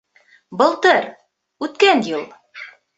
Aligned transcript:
Былтыр, 0.61 1.07
үткән 1.67 2.05
йыл 2.11 2.29